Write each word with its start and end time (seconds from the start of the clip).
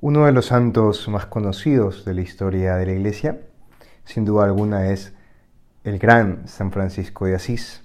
Uno 0.00 0.26
de 0.26 0.32
los 0.32 0.46
santos 0.46 1.08
más 1.08 1.26
conocidos 1.26 2.04
de 2.04 2.14
la 2.14 2.20
historia 2.20 2.76
de 2.76 2.86
la 2.86 2.92
Iglesia, 2.92 3.40
sin 4.04 4.24
duda 4.24 4.44
alguna, 4.44 4.90
es 4.90 5.12
el 5.82 5.98
gran 5.98 6.46
San 6.46 6.70
Francisco 6.70 7.26
de 7.26 7.34
Asís. 7.34 7.82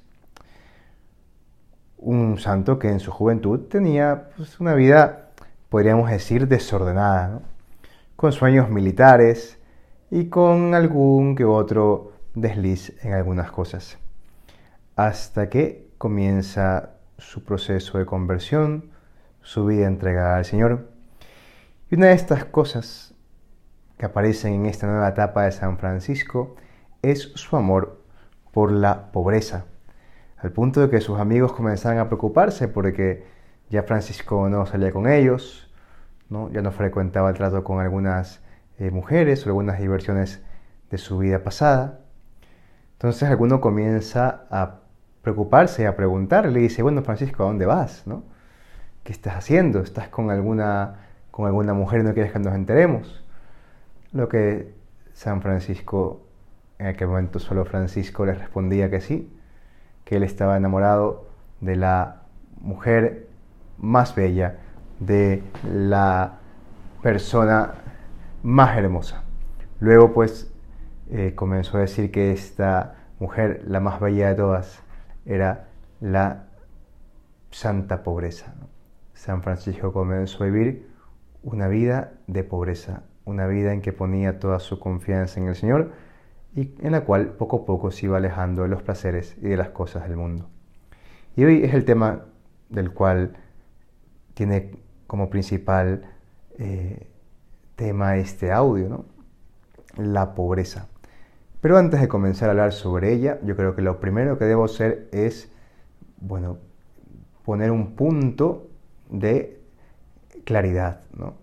Un 1.98 2.38
santo 2.38 2.78
que 2.78 2.90
en 2.90 3.00
su 3.00 3.10
juventud 3.10 3.62
tenía 3.62 4.30
pues, 4.38 4.60
una 4.60 4.76
vida, 4.76 5.32
podríamos 5.70 6.08
decir, 6.08 6.48
desordenada, 6.48 7.42
con 8.16 8.32
sueños 8.32 8.70
militares 8.70 9.58
y 10.12 10.26
con 10.26 10.76
algún 10.76 11.36
que 11.36 11.46
otro 11.46 12.12
desliz 12.36 12.94
en 13.04 13.14
algunas 13.14 13.50
cosas. 13.50 13.98
Hasta 14.96 15.50
que 15.50 15.90
comienza 15.98 16.92
su 17.18 17.44
proceso 17.44 17.98
de 17.98 18.06
conversión, 18.06 18.92
su 19.42 19.66
vida 19.66 19.88
entregada 19.88 20.38
al 20.38 20.46
Señor 20.46 20.93
y 21.94 21.96
una 21.96 22.08
de 22.08 22.14
estas 22.14 22.46
cosas 22.46 23.14
que 24.00 24.08
aparecen 24.08 24.54
en 24.54 24.66
esta 24.66 24.88
nueva 24.88 25.10
etapa 25.10 25.44
de 25.44 25.52
San 25.52 25.78
Francisco 25.78 26.56
es 27.04 27.34
su 27.36 27.56
amor 27.56 28.02
por 28.52 28.72
la 28.72 29.12
pobreza, 29.12 29.66
al 30.40 30.52
punto 30.52 30.82
de 30.82 30.90
que 30.90 31.02
sus 31.02 31.20
amigos 31.20 31.54
comenzaron 31.54 32.00
a 32.00 32.08
preocuparse 32.08 32.68
porque 32.68 33.28
ya 33.70 33.84
Francisco 33.84 34.50
no 34.50 34.66
salía 34.66 34.92
con 34.92 35.08
ellos, 35.08 35.72
¿no? 36.30 36.50
ya 36.50 36.64
no 36.64 36.72
frecuentaba 36.72 37.30
el 37.30 37.36
trato 37.36 37.64
con 37.64 37.80
algunas 37.80 38.42
eh, 38.80 38.90
mujeres 38.90 39.46
o 39.46 39.50
algunas 39.50 39.80
diversiones 39.80 40.42
de 40.90 40.98
su 40.98 41.20
vida 41.20 41.44
pasada. 41.44 42.00
Entonces 42.94 43.30
alguno 43.30 43.62
comienza 43.62 44.48
a 44.50 44.80
preocuparse, 45.22 45.86
a 45.86 45.96
preguntar, 45.96 46.48
le 46.48 46.60
dice, 46.60 46.82
bueno 46.82 47.04
Francisco, 47.04 47.44
¿a 47.44 47.46
dónde 47.46 47.68
vas? 47.68 48.02
¿no? 48.08 48.24
¿Qué 49.04 49.12
estás 49.12 49.36
haciendo? 49.36 49.82
¿Estás 49.82 50.08
con 50.08 50.32
alguna 50.32 51.13
con 51.34 51.48
alguna 51.48 51.74
mujer 51.74 52.04
no 52.04 52.14
quieres 52.14 52.32
que 52.32 52.38
nos 52.38 52.54
enteremos. 52.54 53.26
Lo 54.12 54.30
que 54.30 54.72
San 55.14 55.42
Francisco, 55.42 56.22
en 56.78 56.86
aquel 56.86 57.08
momento 57.08 57.40
solo 57.40 57.66
Francisco 57.66 58.24
le 58.24 58.36
respondía 58.36 58.92
que 58.92 59.02
sí, 59.02 59.36
que 60.06 60.18
él 60.18 60.24
estaba 60.24 60.56
enamorado 60.58 61.26
de 61.60 61.76
la 61.76 62.22
mujer 62.62 63.30
más 63.80 64.14
bella, 64.14 64.60
de 65.00 65.42
la 65.68 66.38
persona 67.02 67.74
más 68.44 68.78
hermosa. 68.78 69.24
Luego 69.80 70.14
pues 70.14 70.54
eh, 71.10 71.34
comenzó 71.34 71.78
a 71.78 71.82
decir 71.82 72.12
que 72.12 72.32
esta 72.32 72.94
mujer, 73.18 73.64
la 73.66 73.80
más 73.80 74.00
bella 74.00 74.30
de 74.30 74.36
todas, 74.36 74.84
era 75.26 75.66
la 76.00 76.44
santa 77.50 78.04
pobreza. 78.04 78.54
San 79.16 79.42
Francisco 79.42 79.92
comenzó 79.92 80.44
a 80.44 80.46
vivir 80.46 80.93
una 81.44 81.68
vida 81.68 82.14
de 82.28 82.44
pobreza, 82.44 83.04
una 83.26 83.48
vida 83.48 83.74
en 83.74 83.82
que 83.82 83.94
ponía 83.94 84.40
toda 84.40 84.60
su 84.60 84.80
confianza 84.80 85.40
en 85.40 85.48
el 85.48 85.56
Señor 85.56 85.92
y 86.56 86.74
en 86.82 86.92
la 86.92 87.02
cual 87.02 87.34
poco 87.34 87.58
a 87.58 87.66
poco 87.66 87.92
se 87.92 88.06
iba 88.06 88.18
alejando 88.18 88.64
de 88.64 88.70
los 88.70 88.82
placeres 88.82 89.36
y 89.42 89.50
de 89.50 89.58
las 89.58 89.70
cosas 89.70 90.08
del 90.08 90.18
mundo. 90.18 90.50
Y 91.36 91.44
hoy 91.44 91.64
es 91.64 91.74
el 91.74 91.84
tema 91.86 92.26
del 92.70 92.92
cual 92.92 93.36
tiene 94.34 94.72
como 95.08 95.30
principal 95.30 96.06
eh, 96.58 97.08
tema 97.76 98.18
este 98.18 98.52
audio, 98.52 98.90
¿no? 98.90 99.06
la 99.98 100.34
pobreza. 100.34 100.88
Pero 101.62 101.78
antes 101.78 102.02
de 102.02 102.08
comenzar 102.08 102.50
a 102.50 102.52
hablar 102.52 102.74
sobre 102.74 103.14
ella, 103.14 103.40
yo 103.44 103.56
creo 103.56 103.76
que 103.76 103.82
lo 103.82 104.00
primero 104.00 104.38
que 104.38 104.46
debo 104.46 104.66
hacer 104.66 105.08
es, 105.12 105.52
bueno, 106.18 106.58
poner 107.46 107.72
un 107.72 107.96
punto 107.96 108.68
de 109.10 109.63
claridad, 110.46 111.02
¿no? 111.16 111.34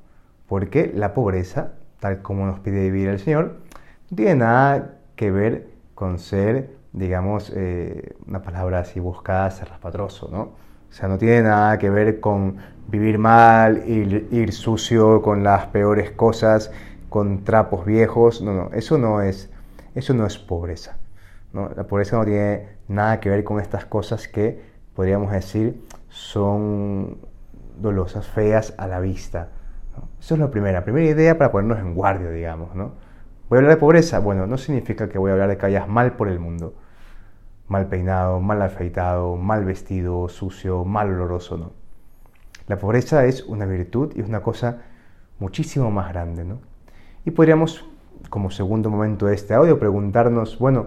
Porque 0.49 0.91
la 0.95 1.15
pobreza, 1.15 1.73
tal 2.01 2.23
como 2.23 2.47
nos 2.47 2.61
pide 2.61 2.83
vivir 2.83 3.09
el 3.09 3.19
Señor, 3.19 3.57
no 4.11 4.17
tiene 4.17 4.37
nada 4.37 4.95
que 5.17 5.31
ver 5.31 5.69
con 5.95 6.19
ser, 6.19 6.71
digamos, 6.93 7.53
eh, 7.55 8.17
una 8.27 8.43
palabra 8.43 8.81
así 8.81 9.01
buscada, 9.01 9.51
ser 9.51 9.69
raspatroso, 9.69 10.29
¿no? 10.31 10.41
O 10.43 10.93
sea, 10.93 11.09
no 11.09 11.19
tiene 11.19 11.43
nada 11.43 11.79
que 11.79 11.89
ver 11.89 12.19
con 12.19 12.57
vivir 12.89 13.19
mal, 13.19 13.89
ir, 13.89 14.29
ir 14.33 14.53
sucio 14.53 15.23
con 15.23 15.45
las 15.45 15.67
peores 15.67 16.11
cosas, 16.11 16.73
con 17.09 17.45
trapos 17.45 17.87
viejos. 17.87 18.43
No, 18.43 18.53
no, 18.53 18.71
eso 18.73 18.99
no 18.99 19.23
es, 19.23 19.51
eso 19.95 20.15
no 20.15 20.27
es 20.27 20.37
pobreza. 20.39 20.97
¿no? 21.53 21.71
La 21.77 21.85
pobreza 21.85 22.17
no 22.17 22.25
tiene 22.25 22.69
nada 22.89 23.21
que 23.21 23.31
ver 23.31 23.45
con 23.45 23.61
estas 23.61 23.85
cosas 23.85 24.27
que 24.27 24.61
podríamos 24.95 25.31
decir 25.31 25.81
son 26.09 27.19
dolosas, 27.81 28.27
feas 28.27 28.75
a 28.79 28.87
la 28.87 29.01
vista. 29.01 29.49
Eso 30.19 30.35
es 30.35 30.41
la 30.41 30.51
primera, 30.51 30.85
primera 30.85 31.07
idea 31.07 31.37
para 31.37 31.51
ponernos 31.51 31.79
en 31.79 31.95
guardia, 31.95 32.31
digamos. 32.31 32.75
¿no? 32.75 32.93
¿Voy 33.49 33.57
a 33.57 33.59
hablar 33.59 33.75
de 33.75 33.81
pobreza? 33.81 34.19
Bueno, 34.21 34.47
no 34.47 34.59
significa 34.59 35.09
que 35.09 35.19
voy 35.19 35.31
a 35.31 35.35
hablar 35.35 35.49
de 35.49 35.57
que 35.57 35.63
vayas 35.63 35.89
mal 35.89 36.13
por 36.13 36.29
el 36.29 36.39
mundo. 36.39 36.75
Mal 37.69 37.87
peinado, 37.87 38.41
mal 38.41 38.63
afeitado, 38.63 39.37
mal 39.37 39.65
vestido, 39.65 40.29
sucio, 40.29 40.85
mal 40.85 41.11
oloroso, 41.11 41.57
no. 41.57 41.73
La 42.67 42.79
pobreza 42.79 43.25
es 43.25 43.43
una 43.45 43.67
virtud 43.67 44.13
y 44.15 44.21
es 44.21 44.29
una 44.29 44.43
cosa 44.43 44.83
muchísimo 45.41 45.91
más 45.91 46.13
grande, 46.13 46.45
¿no? 46.45 46.59
Y 47.25 47.33
podríamos, 47.33 47.85
como 48.29 48.51
segundo 48.51 48.91
momento 48.91 49.27
de 49.27 49.35
este 49.35 49.55
audio, 49.55 49.79
preguntarnos, 49.79 50.59
bueno, 50.59 50.87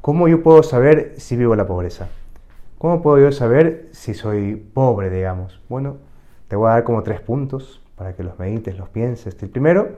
¿cómo 0.00 0.28
yo 0.28 0.42
puedo 0.42 0.62
saber 0.62 1.14
si 1.18 1.36
vivo 1.36 1.56
la 1.56 1.66
pobreza? 1.66 2.08
¿Cómo 2.78 3.02
puedo 3.02 3.18
yo 3.18 3.32
saber 3.32 3.88
si 3.92 4.14
soy 4.14 4.54
pobre, 4.54 5.10
digamos? 5.10 5.60
Bueno, 5.68 5.98
te 6.50 6.56
voy 6.56 6.68
a 6.68 6.72
dar 6.72 6.84
como 6.84 7.04
tres 7.04 7.20
puntos 7.20 7.80
para 7.94 8.16
que 8.16 8.24
los 8.24 8.36
medites, 8.36 8.76
los 8.76 8.88
pienses. 8.88 9.40
El 9.40 9.50
primero 9.50 9.90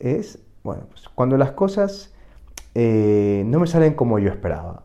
es, 0.00 0.40
bueno, 0.64 0.82
pues 0.90 1.08
cuando 1.08 1.36
las 1.36 1.52
cosas 1.52 2.12
eh, 2.74 3.44
no 3.46 3.60
me 3.60 3.68
salen 3.68 3.94
como 3.94 4.18
yo 4.18 4.28
esperaba, 4.28 4.82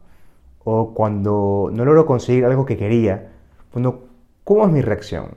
o 0.63 0.93
cuando 0.93 1.71
no 1.73 1.83
logro 1.83 2.05
conseguir 2.05 2.45
algo 2.45 2.67
que 2.67 2.77
quería, 2.77 3.31
bueno, 3.73 4.01
¿cómo 4.43 4.67
es 4.67 4.71
mi 4.71 4.81
reacción? 4.81 5.29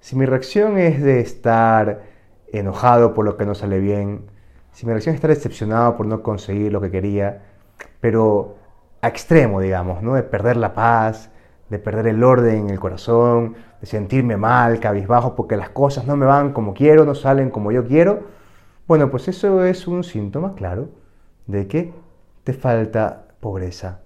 Si 0.00 0.16
mi 0.16 0.26
reacción 0.26 0.76
es 0.78 1.00
de 1.00 1.20
estar 1.20 2.02
enojado 2.52 3.14
por 3.14 3.24
lo 3.24 3.36
que 3.36 3.46
no 3.46 3.54
sale 3.54 3.78
bien, 3.78 4.22
si 4.72 4.84
mi 4.84 4.90
reacción 4.90 5.14
es 5.14 5.18
estar 5.18 5.30
decepcionado 5.30 5.96
por 5.96 6.06
no 6.06 6.24
conseguir 6.24 6.72
lo 6.72 6.80
que 6.80 6.90
quería, 6.90 7.42
pero 8.00 8.56
a 9.00 9.06
extremo, 9.06 9.60
digamos, 9.60 10.02
¿no? 10.02 10.14
De 10.14 10.24
perder 10.24 10.56
la 10.56 10.74
paz, 10.74 11.30
de 11.72 11.78
perder 11.78 12.06
el 12.08 12.22
orden 12.22 12.66
en 12.66 12.70
el 12.70 12.78
corazón, 12.78 13.54
de 13.80 13.86
sentirme 13.86 14.36
mal, 14.36 14.78
cabizbajo, 14.78 15.34
porque 15.34 15.56
las 15.56 15.70
cosas 15.70 16.06
no 16.06 16.16
me 16.16 16.26
van 16.26 16.52
como 16.52 16.74
quiero, 16.74 17.06
no 17.06 17.14
salen 17.14 17.48
como 17.48 17.72
yo 17.72 17.86
quiero, 17.86 18.24
bueno, 18.86 19.10
pues 19.10 19.26
eso 19.28 19.64
es 19.64 19.88
un 19.88 20.04
síntoma 20.04 20.54
claro 20.54 20.90
de 21.46 21.66
que 21.68 21.94
te 22.44 22.52
falta 22.52 23.28
pobreza, 23.40 24.02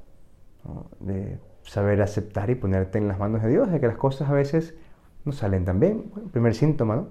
de 1.01 1.41
saber 1.65 2.01
aceptar 2.03 2.51
y 2.51 2.55
ponerte 2.55 2.99
en 2.99 3.09
las 3.09 3.19
manos 3.19 3.43
de 3.43 3.49
Dios, 3.49 3.69
de 3.73 3.81
que 3.81 3.89
las 3.89 3.97
cosas 3.97 4.31
a 4.31 4.33
veces 4.33 4.77
no 5.25 5.33
salen 5.33 5.65
tan 5.65 5.81
bien. 5.81 6.13
primer 6.31 6.55
síntoma, 6.55 6.95
¿no? 6.95 7.09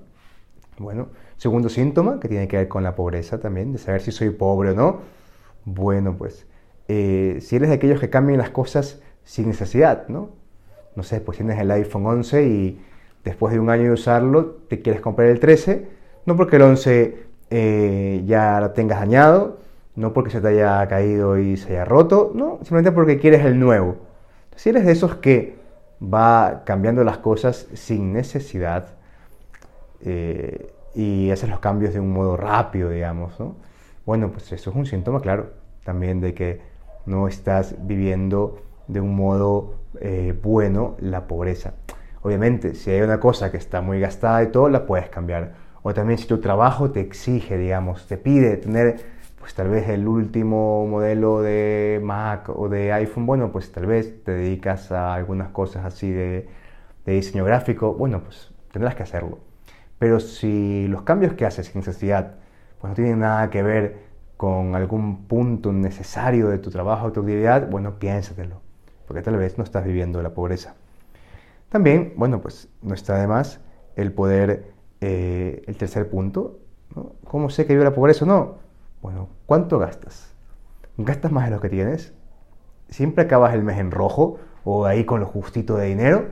Bueno, 0.77 1.09
segundo 1.35 1.67
síntoma, 1.67 2.21
que 2.21 2.29
tiene 2.29 2.47
que 2.47 2.55
ver 2.55 2.69
con 2.69 2.81
la 2.81 2.95
pobreza 2.95 3.41
también, 3.41 3.73
de 3.73 3.77
saber 3.77 4.01
si 4.01 4.13
soy 4.13 4.29
pobre 4.29 4.71
o 4.71 4.73
no. 4.73 5.01
Bueno, 5.65 6.15
pues 6.17 6.47
eh, 6.87 7.39
si 7.41 7.57
eres 7.57 7.67
de 7.67 7.75
aquellos 7.75 7.99
que 7.99 8.09
cambian 8.09 8.37
las 8.37 8.51
cosas 8.51 9.01
sin 9.25 9.47
necesidad, 9.47 10.07
¿no? 10.07 10.44
No 10.95 11.03
sé, 11.03 11.21
pues 11.21 11.37
tienes 11.37 11.59
el 11.59 11.69
iPhone 11.71 12.05
11 12.05 12.43
y 12.43 12.81
después 13.23 13.53
de 13.53 13.59
un 13.59 13.69
año 13.69 13.83
de 13.83 13.91
usarlo 13.91 14.57
te 14.69 14.81
quieres 14.81 15.01
comprar 15.01 15.29
el 15.29 15.39
13, 15.39 15.87
no 16.25 16.35
porque 16.35 16.55
el 16.55 16.63
11 16.63 17.25
eh, 17.49 18.23
ya 18.25 18.59
lo 18.59 18.71
tengas 18.71 18.99
dañado, 18.99 19.59
no 19.95 20.13
porque 20.13 20.31
se 20.31 20.41
te 20.41 20.47
haya 20.49 20.87
caído 20.87 21.37
y 21.37 21.57
se 21.57 21.73
haya 21.73 21.85
roto, 21.85 22.31
no, 22.33 22.57
simplemente 22.61 22.91
porque 22.91 23.19
quieres 23.19 23.45
el 23.45 23.59
nuevo. 23.59 23.97
Si 24.55 24.69
eres 24.69 24.85
de 24.85 24.91
esos 24.91 25.15
que 25.15 25.55
va 26.01 26.63
cambiando 26.65 27.03
las 27.03 27.17
cosas 27.17 27.67
sin 27.73 28.13
necesidad 28.13 28.87
eh, 30.01 30.71
y 30.93 31.31
haces 31.31 31.49
los 31.49 31.59
cambios 31.59 31.93
de 31.93 31.99
un 31.99 32.11
modo 32.11 32.37
rápido, 32.37 32.89
digamos, 32.89 33.39
¿no? 33.39 33.55
bueno, 34.05 34.31
pues 34.31 34.51
eso 34.51 34.69
es 34.69 34.75
un 34.75 34.85
síntoma 34.85 35.19
claro 35.19 35.49
también 35.83 36.21
de 36.21 36.33
que 36.33 36.61
no 37.05 37.27
estás 37.27 37.75
viviendo 37.79 38.61
de 38.87 38.99
un 38.99 39.15
modo 39.15 39.75
eh, 40.01 40.37
bueno 40.41 40.95
la 40.99 41.27
pobreza. 41.27 41.73
Obviamente, 42.21 42.73
si 42.75 42.89
hay 42.91 43.01
una 43.01 43.19
cosa 43.19 43.51
que 43.51 43.57
está 43.57 43.81
muy 43.81 43.99
gastada 43.99 44.43
y 44.43 44.47
todo, 44.47 44.69
la 44.69 44.85
puedes 44.85 45.09
cambiar. 45.09 45.53
O 45.83 45.93
también 45.93 46.17
si 46.17 46.27
tu 46.27 46.39
trabajo 46.39 46.91
te 46.91 46.99
exige, 46.99 47.57
digamos, 47.57 48.07
te 48.07 48.17
pide 48.17 48.57
tener, 48.57 48.95
pues 49.39 49.53
tal 49.53 49.69
vez 49.69 49.87
el 49.89 50.07
último 50.07 50.87
modelo 50.87 51.41
de 51.41 51.99
Mac 52.03 52.49
o 52.49 52.67
de 52.67 52.91
iPhone, 52.93 53.27
bueno, 53.27 53.51
pues 53.51 53.71
tal 53.71 53.85
vez 53.85 54.23
te 54.23 54.31
dedicas 54.31 54.91
a 54.91 55.13
algunas 55.13 55.49
cosas 55.49 55.85
así 55.85 56.11
de, 56.11 56.47
de 57.05 57.13
diseño 57.13 57.45
gráfico, 57.45 57.93
bueno, 57.93 58.23
pues 58.23 58.51
tendrás 58.71 58.95
que 58.95 59.03
hacerlo. 59.03 59.37
Pero 59.99 60.19
si 60.19 60.87
los 60.87 61.03
cambios 61.03 61.33
que 61.33 61.45
haces 61.45 61.67
sin 61.67 61.81
necesidad, 61.81 62.37
pues 62.79 62.89
no 62.89 62.95
tienen 62.95 63.19
nada 63.19 63.49
que 63.51 63.61
ver 63.61 63.97
con 64.35 64.75
algún 64.75 65.27
punto 65.27 65.71
necesario 65.71 66.49
de 66.49 66.57
tu 66.57 66.71
trabajo 66.71 67.07
o 67.07 67.11
tu 67.11 67.21
actividad, 67.21 67.69
bueno, 67.69 67.99
piénsatelo 67.99 68.64
porque 69.07 69.21
tal 69.21 69.37
vez 69.37 69.57
no 69.57 69.63
estás 69.63 69.85
viviendo 69.85 70.21
la 70.21 70.33
pobreza. 70.33 70.75
También, 71.69 72.13
bueno, 72.17 72.41
pues 72.41 72.69
no 72.81 72.93
está 72.93 73.17
de 73.19 73.27
más 73.27 73.59
el 73.95 74.11
poder 74.11 74.73
Eh, 75.01 75.61
el 75.67 75.75
tercer 75.75 76.09
punto, 76.09 76.57
¿cómo 77.25 77.49
sé 77.49 77.65
que 77.65 77.73
vive 77.73 77.83
la 77.83 77.93
pobreza 77.93 78.23
o 78.25 78.27
no? 78.27 78.55
Bueno, 79.01 79.27
¿cuánto 79.45 79.77
gastas? 79.77 80.33
¿Gastas 80.97 81.31
más 81.31 81.45
de 81.45 81.51
lo 81.51 81.59
que 81.59 81.69
tienes? 81.69 82.13
¿Siempre 82.89 83.25
acabas 83.25 83.53
el 83.53 83.61
mes 83.61 83.77
en 83.77 83.91
rojo 83.91 84.39
o 84.63 84.85
ahí 84.85 85.03
con 85.05 85.19
lo 85.19 85.27
justito 85.27 85.75
de 85.75 85.87
dinero? 85.87 86.25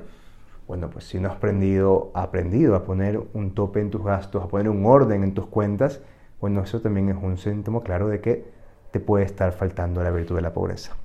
Bueno, 0.65 0.89
pues 0.89 1.05
si 1.05 1.19
no 1.19 1.29
has 1.29 1.35
aprendido, 1.35 2.09
aprendido 2.15 2.75
a 2.75 2.83
poner 2.83 3.21
un 3.33 3.53
tope 3.53 3.81
en 3.81 3.91
tus 3.91 4.03
gastos, 4.03 4.41
a 4.41 4.47
poner 4.47 4.69
un 4.69 4.85
orden 4.85 5.23
en 5.23 5.33
tus 5.33 5.45
cuentas, 5.47 5.99
bueno, 6.39 6.63
eso 6.63 6.79
también 6.79 7.09
es 7.09 7.17
un 7.21 7.37
síntoma 7.37 7.81
claro 7.83 8.07
de 8.07 8.21
que 8.21 8.45
te 8.91 8.99
puede 8.99 9.25
estar 9.25 9.51
faltando 9.51 10.01
la 10.03 10.09
virtud 10.09 10.35
de 10.35 10.41
la 10.41 10.53
pobreza. 10.53 10.95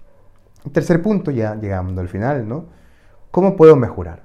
Tercer 0.73 1.01
punto, 1.01 1.31
ya 1.31 1.55
llegando 1.55 2.01
al 2.01 2.09
final, 2.09 2.47
¿no? 2.49 2.67
¿Cómo 3.31 3.57
puedo 3.57 3.77
mejorar? 3.77 4.23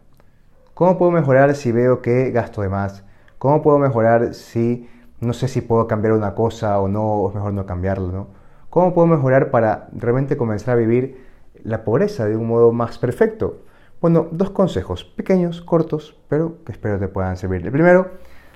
¿Cómo 0.74 0.97
puedo 0.97 1.12
mejorar 1.12 1.56
si 1.56 1.71
veo 1.71 2.01
que 2.01 2.31
gasto 2.31 2.62
de 2.62 2.69
más? 2.69 3.03
¿Cómo 3.38 3.62
puedo 3.62 3.77
mejorar 3.77 4.33
si 4.33 4.89
no 5.19 5.33
sé 5.33 5.47
si 5.47 5.62
puedo 5.62 5.88
cambiar 5.88 6.13
una 6.13 6.35
cosa 6.35 6.80
o 6.80 6.88
no, 6.88 7.03
o 7.03 7.30
es 7.30 7.35
mejor 7.35 7.53
no 7.53 7.65
cambiarlo, 7.65 8.12
¿no? 8.12 8.27
¿Cómo 8.69 8.94
puedo 8.94 9.07
mejorar 9.07 9.51
para 9.51 9.88
realmente 9.94 10.35
comenzar 10.35 10.74
a 10.74 10.80
vivir 10.80 11.24
la 11.63 11.83
pobreza 11.83 12.25
de 12.25 12.35
un 12.35 12.47
modo 12.47 12.71
más 12.71 12.97
perfecto? 12.97 13.62
Bueno, 14.01 14.27
dos 14.31 14.50
consejos 14.50 15.06
pequeños, 15.06 15.62
cortos, 15.62 16.19
pero 16.27 16.63
que 16.65 16.71
espero 16.71 17.00
te 17.00 17.07
puedan 17.07 17.38
servir. 17.38 17.63
El 17.63 17.71
primero, 17.71 18.12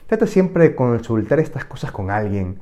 trata 0.08 0.28
siempre 0.28 0.70
de 0.70 0.76
consultar 0.76 1.40
estas 1.40 1.66
cosas 1.66 1.92
con 1.92 2.12
alguien, 2.12 2.60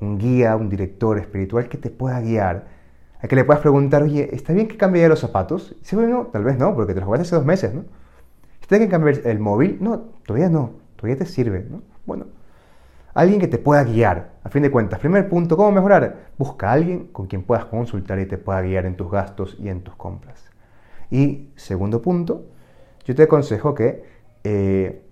un 0.00 0.18
guía, 0.18 0.56
un 0.56 0.68
director 0.68 1.18
espiritual 1.18 1.68
que 1.68 1.78
te 1.78 1.90
pueda 1.90 2.20
guiar, 2.20 2.77
a 3.20 3.26
que 3.26 3.36
le 3.36 3.44
puedas 3.44 3.60
preguntar, 3.60 4.02
oye, 4.02 4.34
¿está 4.34 4.52
bien 4.52 4.68
que 4.68 4.76
cambie 4.76 5.02
ya 5.02 5.08
los 5.08 5.20
zapatos? 5.20 5.74
Si 5.82 5.96
bueno, 5.96 6.28
tal 6.32 6.44
vez 6.44 6.56
no, 6.58 6.74
porque 6.74 6.94
te 6.94 7.00
los 7.00 7.06
jugaste 7.06 7.22
hace 7.22 7.36
dos 7.36 7.44
meses, 7.44 7.74
¿no? 7.74 7.84
¿Está 8.60 8.76
bien 8.76 8.88
que 8.88 8.92
cambiar 8.92 9.26
el 9.26 9.38
móvil? 9.38 9.78
No, 9.80 10.02
todavía 10.24 10.48
no, 10.48 10.72
todavía 10.96 11.18
te 11.18 11.26
sirve, 11.26 11.66
¿no? 11.68 11.82
Bueno, 12.06 12.26
alguien 13.14 13.40
que 13.40 13.48
te 13.48 13.58
pueda 13.58 13.82
guiar. 13.82 14.38
A 14.44 14.50
fin 14.50 14.62
de 14.62 14.70
cuentas, 14.70 15.00
primer 15.00 15.28
punto, 15.28 15.56
¿cómo 15.56 15.72
mejorar? 15.72 16.28
Busca 16.38 16.70
a 16.70 16.72
alguien 16.72 17.08
con 17.08 17.26
quien 17.26 17.42
puedas 17.42 17.64
consultar 17.64 18.18
y 18.20 18.26
te 18.26 18.38
pueda 18.38 18.62
guiar 18.62 18.86
en 18.86 18.96
tus 18.96 19.10
gastos 19.10 19.56
y 19.58 19.68
en 19.68 19.82
tus 19.82 19.94
compras. 19.96 20.50
Y 21.10 21.50
segundo 21.56 22.00
punto, 22.02 22.46
yo 23.04 23.14
te 23.14 23.24
aconsejo 23.24 23.74
que, 23.74 24.04
eh, 24.44 25.02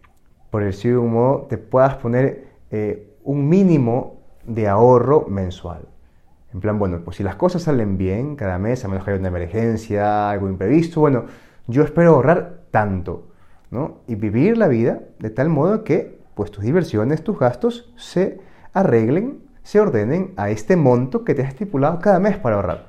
por 0.50 0.62
decir 0.62 0.92
de 0.92 0.98
un 0.98 1.12
modo, 1.12 1.46
te 1.48 1.58
puedas 1.58 1.96
poner 1.96 2.48
eh, 2.70 3.16
un 3.24 3.48
mínimo 3.48 4.20
de 4.44 4.68
ahorro 4.68 5.26
mensual. 5.28 5.88
En 6.56 6.60
plan, 6.62 6.78
bueno, 6.78 7.02
pues 7.04 7.18
si 7.18 7.22
las 7.22 7.36
cosas 7.36 7.64
salen 7.64 7.98
bien 7.98 8.34
cada 8.34 8.58
mes, 8.58 8.82
a 8.82 8.88
menos 8.88 9.04
que 9.04 9.10
haya 9.10 9.20
una 9.20 9.28
emergencia, 9.28 10.30
algo 10.30 10.48
imprevisto, 10.48 11.00
bueno, 11.00 11.26
yo 11.66 11.82
espero 11.84 12.14
ahorrar 12.14 12.60
tanto, 12.70 13.26
¿no? 13.70 13.98
Y 14.06 14.14
vivir 14.14 14.56
la 14.56 14.66
vida 14.66 15.00
de 15.18 15.28
tal 15.28 15.50
modo 15.50 15.84
que, 15.84 16.18
pues 16.34 16.50
tus 16.50 16.64
diversiones, 16.64 17.22
tus 17.22 17.38
gastos 17.38 17.92
se 17.98 18.40
arreglen, 18.72 19.42
se 19.64 19.80
ordenen 19.80 20.32
a 20.38 20.48
este 20.48 20.76
monto 20.76 21.24
que 21.24 21.34
te 21.34 21.42
has 21.42 21.48
estipulado 21.48 21.98
cada 21.98 22.20
mes 22.20 22.38
para 22.38 22.56
ahorrar. 22.56 22.86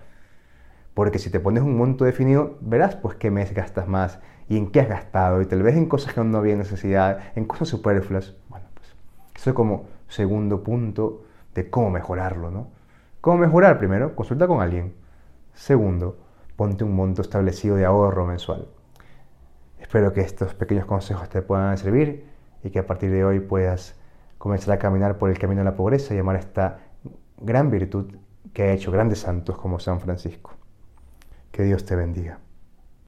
Porque 0.93 1.19
si 1.19 1.29
te 1.29 1.41
pones 1.41 1.61
un 1.61 1.75
monto 1.75 2.05
definido, 2.05 2.55
verás 2.61 2.95
pues 2.95 3.17
qué 3.17 3.31
mes 3.31 3.53
gastas 3.53 3.89
más 3.89 4.21
y 4.47 4.55
en 4.55 4.71
qué 4.71 4.79
has 4.79 4.87
gastado. 4.87 5.41
Y 5.41 5.45
tal 5.45 5.61
vez 5.61 5.75
en 5.75 5.87
cosas 5.87 6.13
que 6.13 6.23
no 6.23 6.37
había 6.37 6.55
necesidad, 6.55 7.19
en 7.35 7.43
cosas 7.43 7.67
superfluas. 7.67 8.33
Bueno, 8.47 8.67
pues 8.75 8.95
eso 9.35 9.49
es 9.49 9.53
como 9.53 9.87
segundo 10.07 10.63
punto 10.63 11.25
de 11.53 11.69
cómo 11.69 11.89
mejorarlo, 11.89 12.49
¿no? 12.49 12.76
¿Cómo 13.27 13.39
mejorar? 13.39 13.77
Primero, 13.77 14.15
consulta 14.15 14.47
con 14.47 14.61
alguien. 14.61 14.95
Segundo, 15.53 16.17
ponte 16.55 16.85
un 16.85 16.95
monto 16.95 17.21
establecido 17.21 17.75
de 17.75 17.83
ahorro 17.83 18.25
mensual. 18.25 18.69
Espero 19.79 20.13
que 20.13 20.21
estos 20.21 20.53
pequeños 20.53 20.85
consejos 20.85 21.27
te 21.27 21.41
puedan 21.41 21.77
servir 21.77 22.25
y 22.63 22.69
que 22.69 22.79
a 22.79 22.87
partir 22.87 23.11
de 23.11 23.25
hoy 23.25 23.41
puedas 23.41 23.99
comenzar 24.37 24.75
a 24.75 24.79
caminar 24.79 25.17
por 25.17 25.29
el 25.29 25.37
camino 25.37 25.59
de 25.59 25.65
la 25.65 25.75
pobreza 25.75 26.15
y 26.15 26.19
amar 26.19 26.37
esta 26.37 26.79
gran 27.37 27.69
virtud 27.69 28.15
que 28.53 28.63
ha 28.63 28.71
hecho 28.71 28.93
grandes 28.93 29.19
santos 29.19 29.57
como 29.57 29.77
San 29.77 29.99
Francisco. 29.99 30.51
Que 31.51 31.63
Dios 31.63 31.83
te 31.83 31.97
bendiga. 31.97 32.39